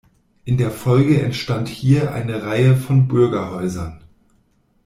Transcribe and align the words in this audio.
In 0.45 0.57
der 0.57 0.71
Folge 0.71 1.21
entstand 1.21 1.67
hier 1.69 2.11
eine 2.11 2.41
Reihe 2.41 2.75
von 2.75 3.07
Bürgerhäusern. 3.07 4.01